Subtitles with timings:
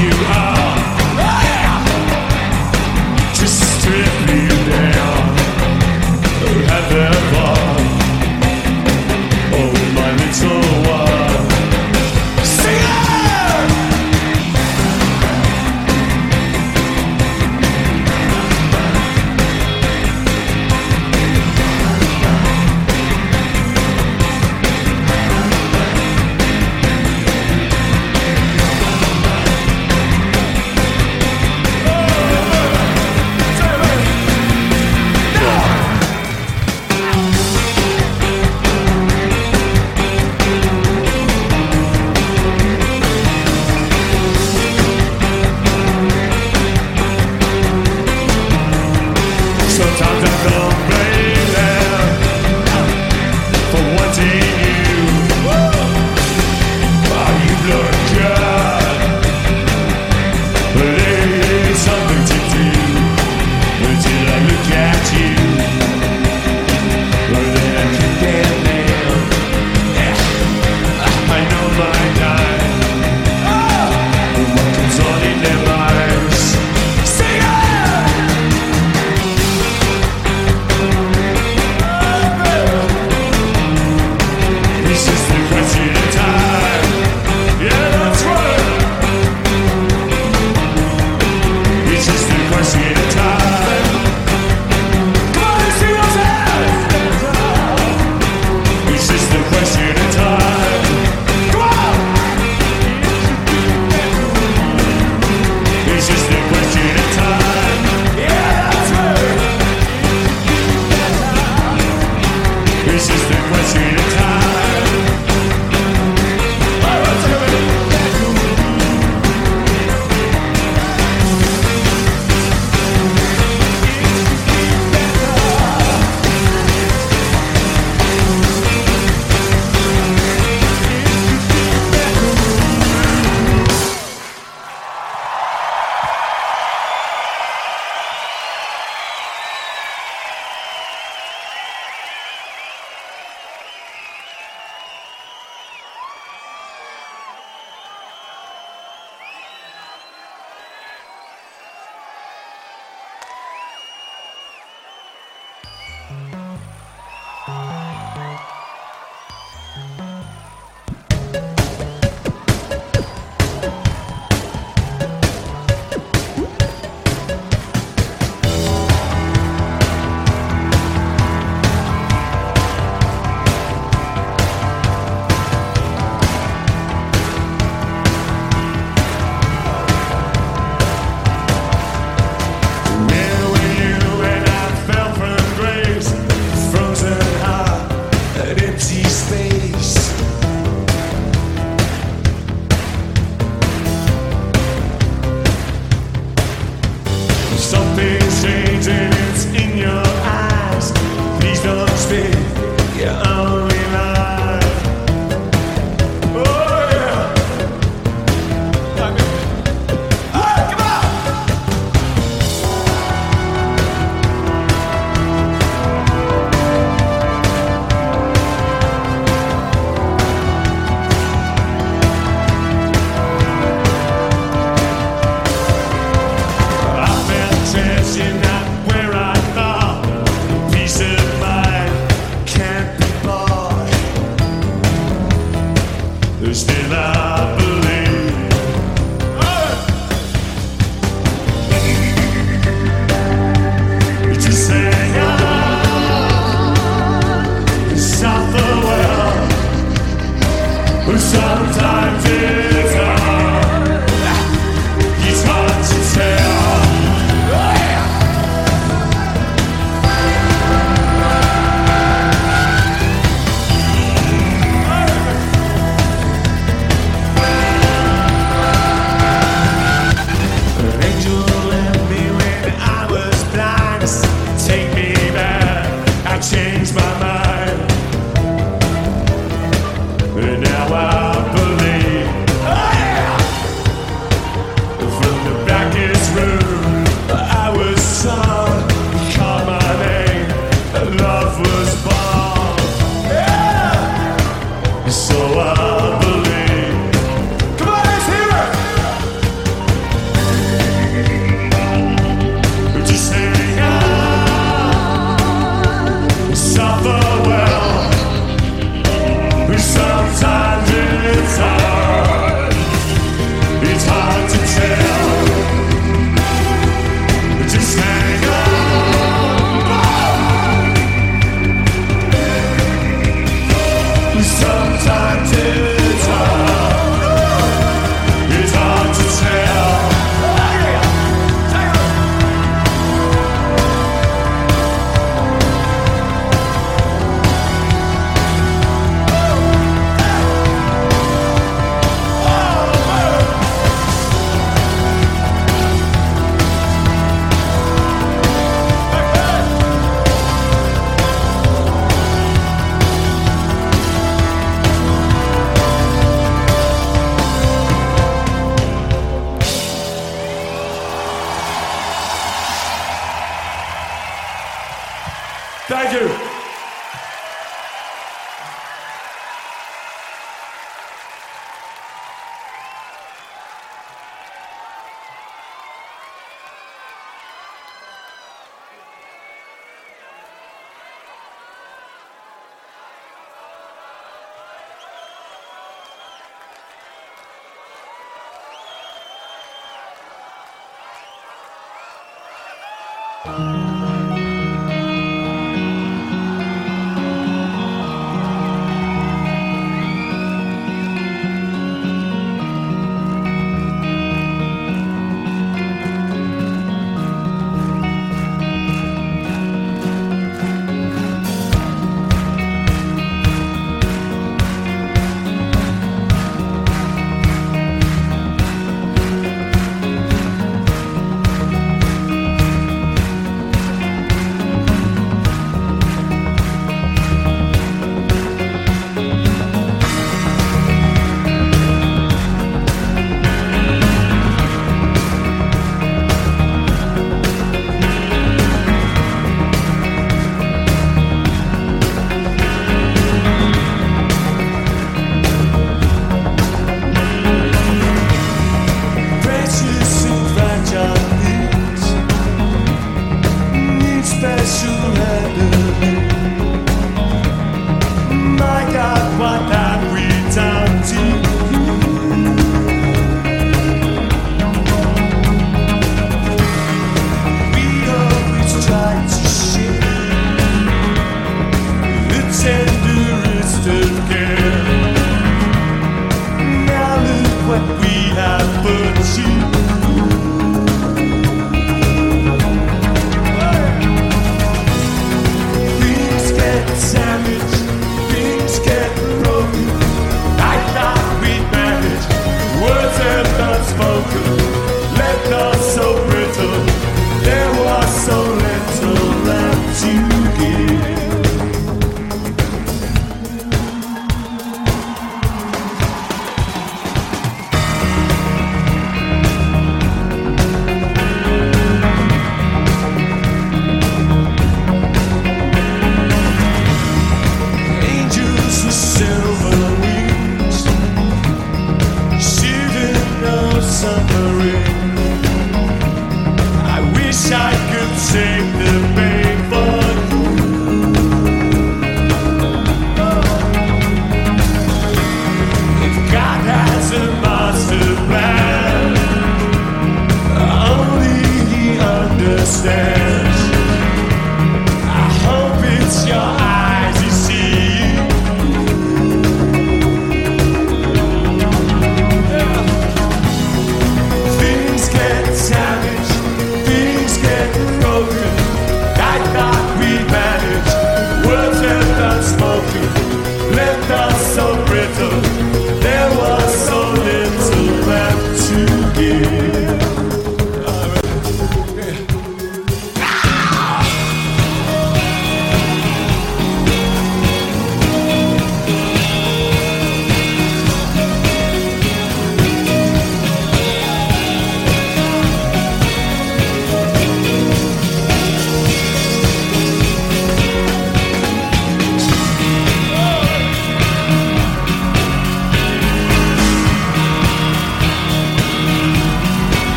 [0.00, 0.59] you are.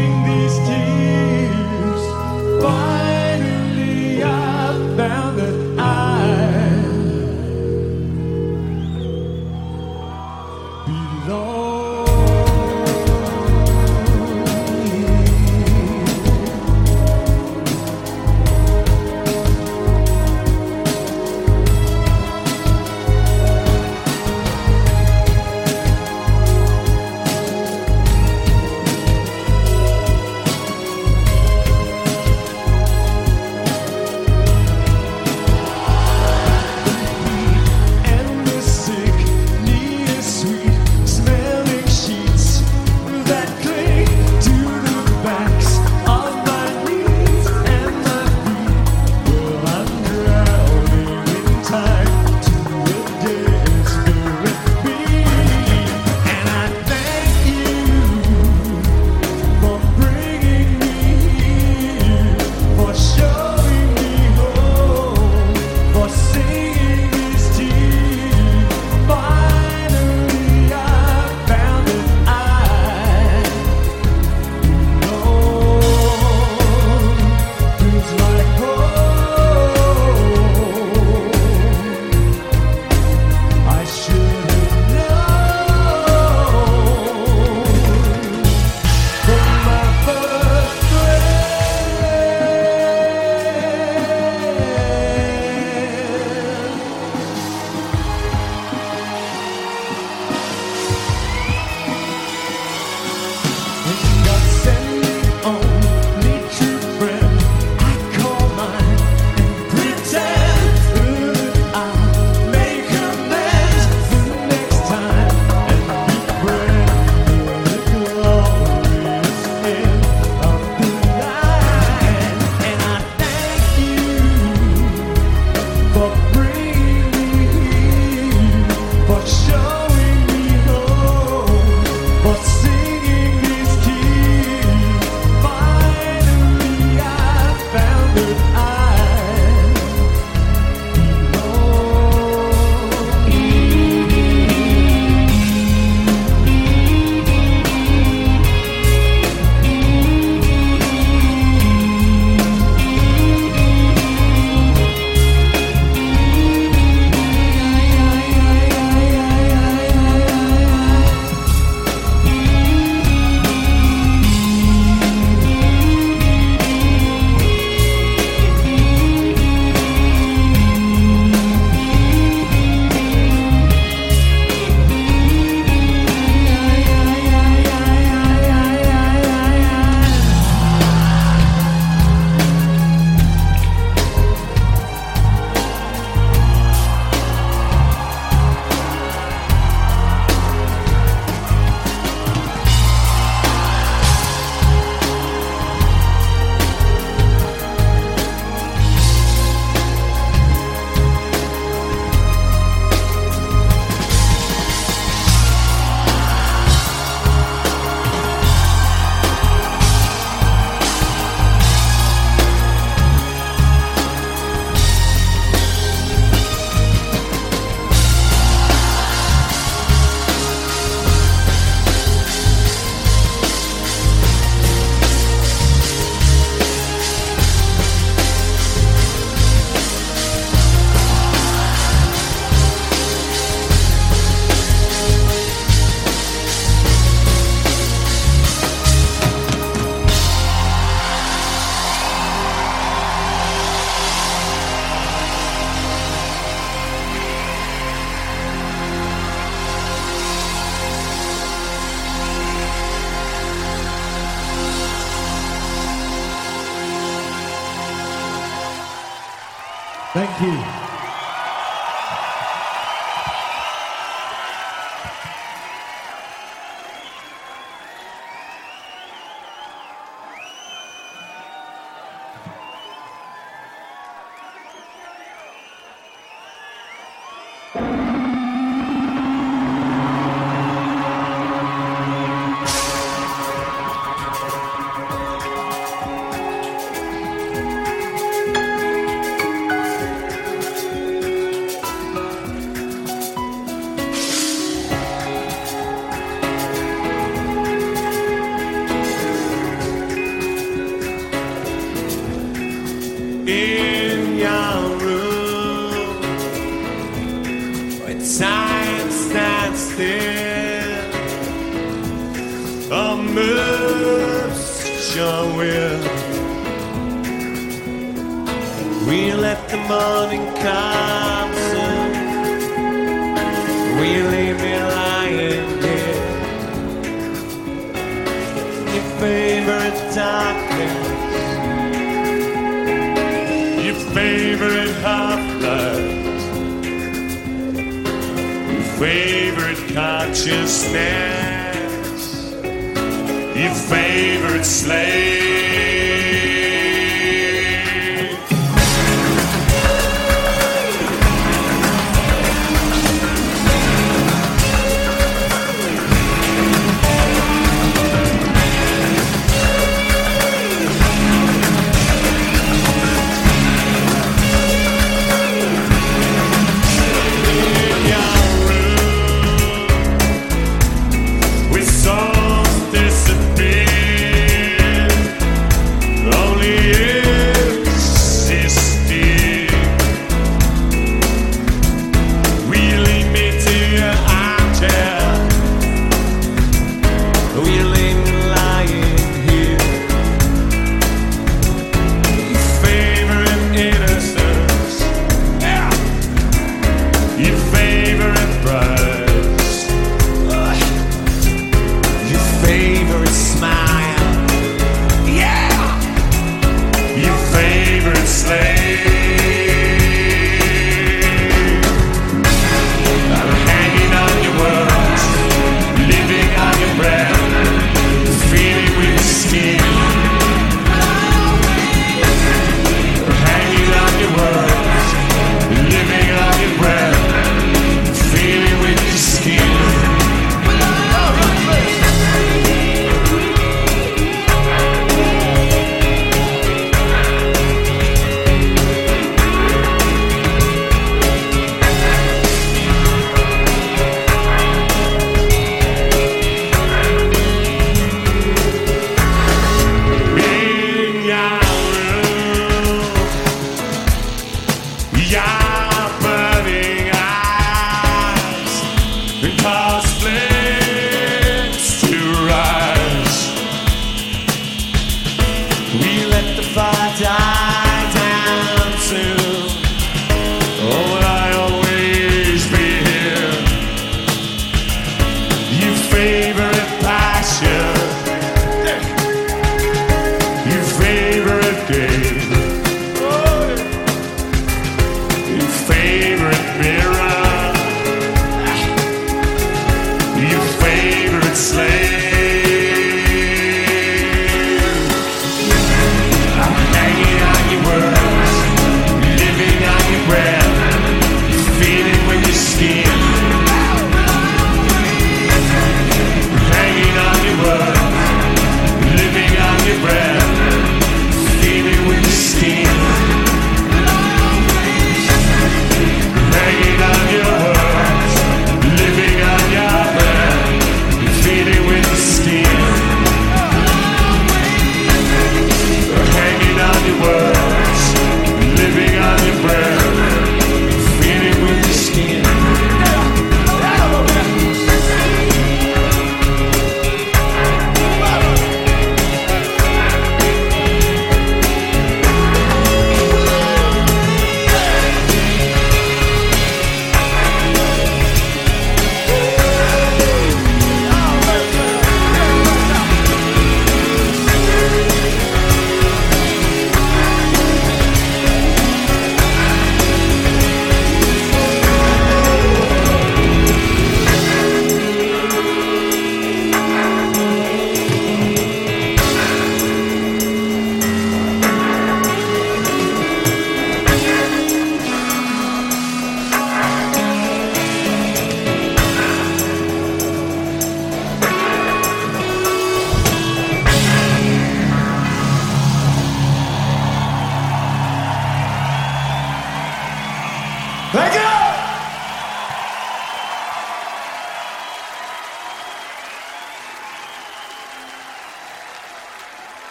[0.00, 0.29] sing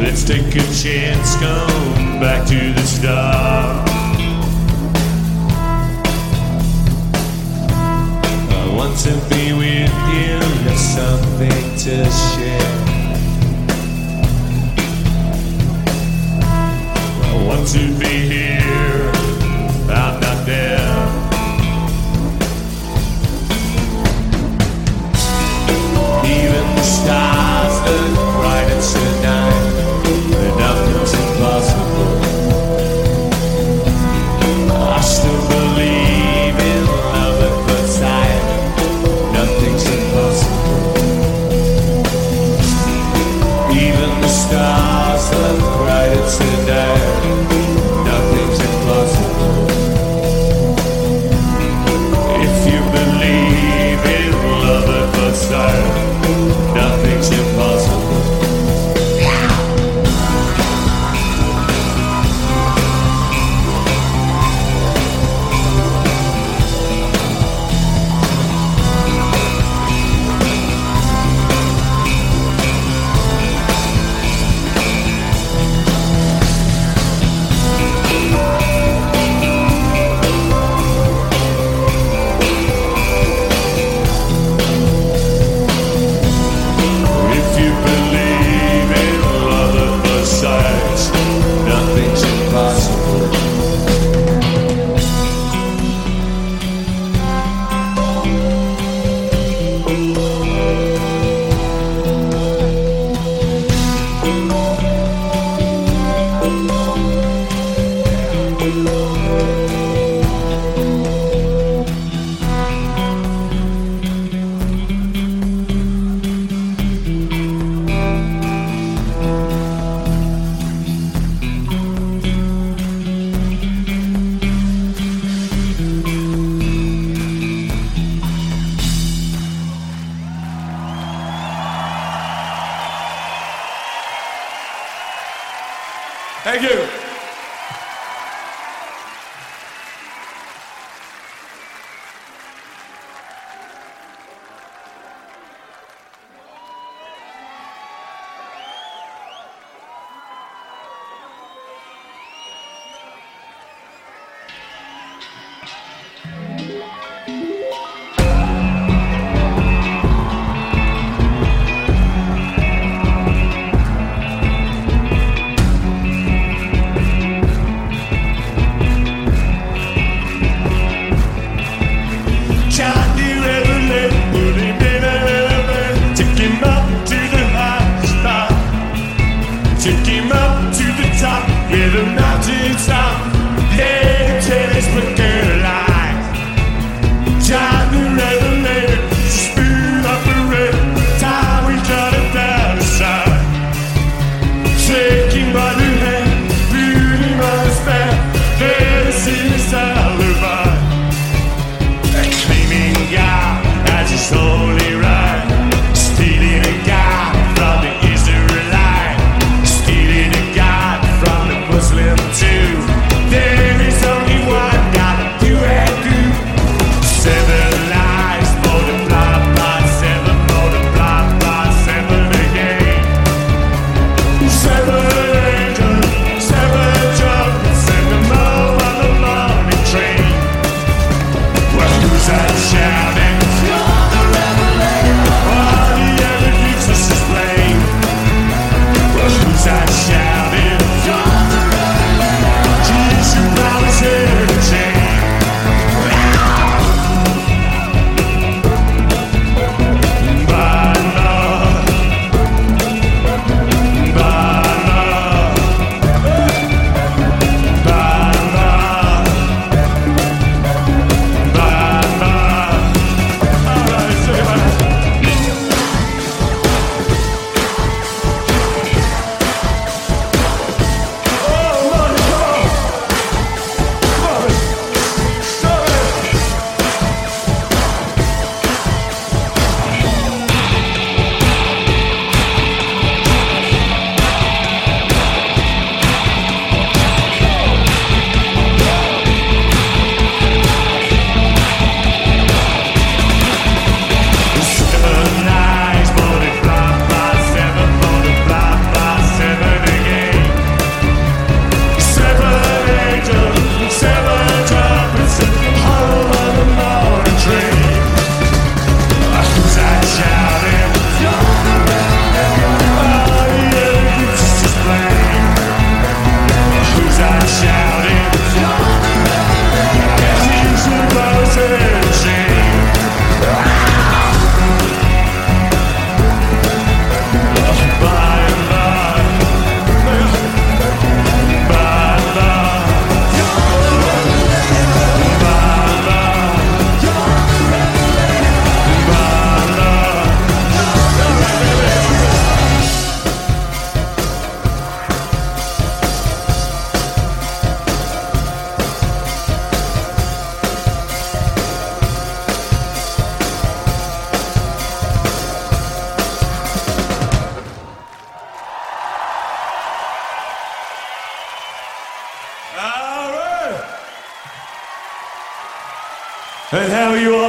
[0.00, 3.88] Let's take a chance going back to the start.
[8.50, 12.78] I want to be with you, have something to share.
[17.24, 19.10] I want to be here,
[19.90, 20.78] I'm not there.
[26.24, 27.38] Even the stars.
[27.88, 28.17] are.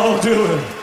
[0.09, 0.78] How you all doing?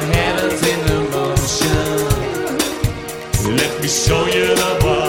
[0.00, 1.96] heavens in the motion.
[3.56, 5.01] Let me show you the world.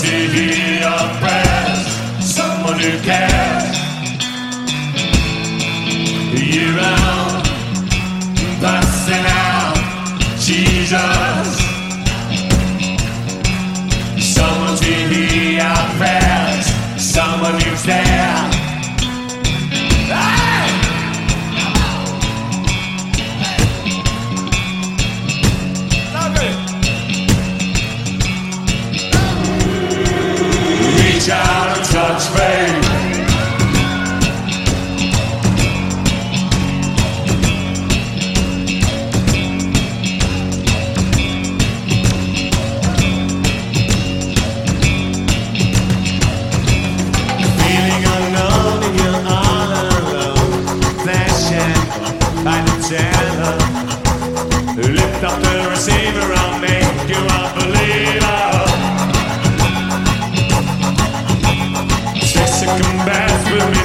[0.00, 1.80] to hear our prayers,
[2.24, 3.82] someone who cares
[6.52, 7.44] year round,
[8.60, 9.76] Passing out
[10.38, 11.48] Jesus.
[14.34, 16.66] Someone to hear our prayers,
[16.96, 18.11] someone who cares.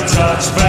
[0.00, 0.56] touch.
[0.56, 0.65] Back.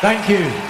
[0.00, 0.69] Thank you.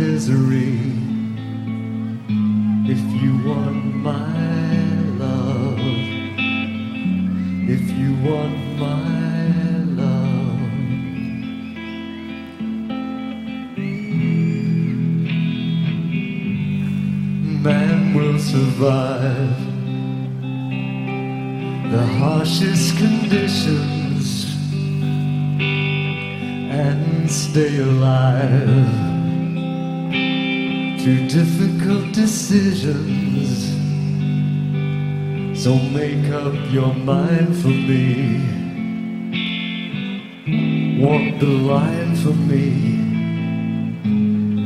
[0.00, 0.80] Misery.
[2.94, 4.72] If you want my
[5.24, 5.78] love,
[7.76, 9.04] if you want my
[10.00, 10.60] love,
[17.66, 19.60] man will survive
[21.92, 24.46] the harshest conditions
[26.72, 29.09] and stay alive
[31.02, 33.70] through difficult decisions.
[35.62, 38.40] So make up your mind for me.
[41.00, 42.66] Walk the line for me.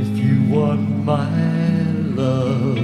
[0.02, 1.84] If you want my
[2.16, 2.78] love.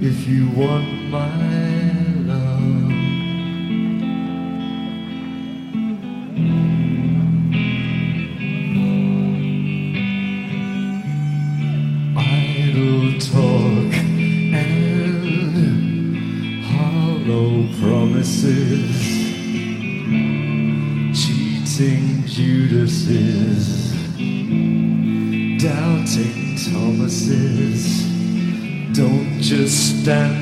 [0.00, 1.67] If you want my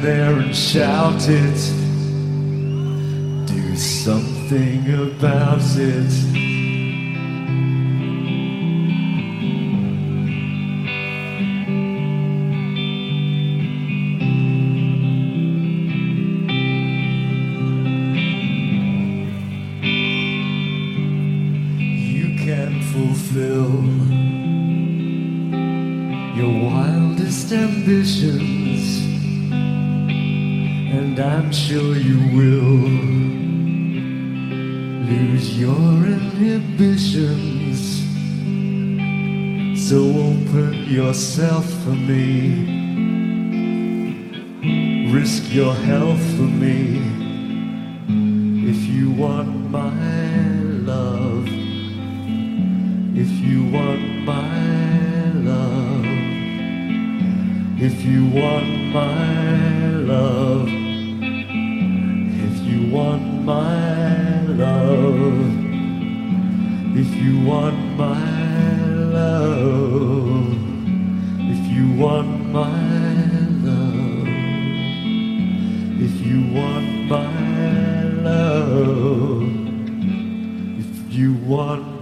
[0.06, 1.60] there and shout it.
[3.48, 6.25] Do something about it.
[53.46, 56.04] You want my love,
[57.80, 60.68] if you want my love,
[62.46, 65.46] if you want my love,
[66.96, 70.56] if you want my love,
[71.52, 72.68] if you want my
[73.62, 74.26] love,
[76.00, 79.42] if you want my love,
[80.80, 81.95] if you want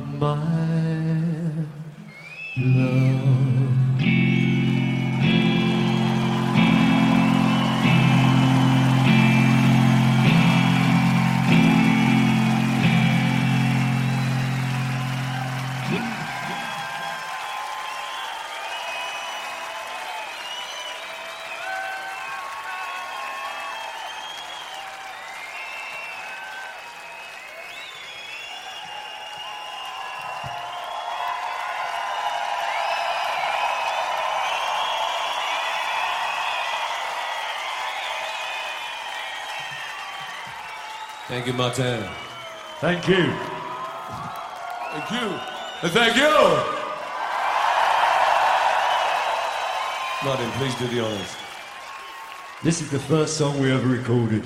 [41.34, 42.08] Thank you, Martin.
[42.78, 43.24] Thank you.
[44.92, 45.40] Thank you.
[45.82, 46.30] And thank you.
[50.24, 51.34] Martin, please do the honors.
[52.62, 54.44] This is the first song we ever recorded.